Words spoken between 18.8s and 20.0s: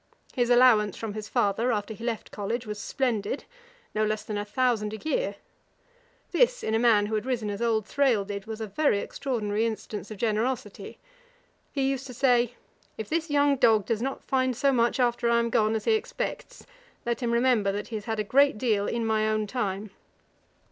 in my own time.'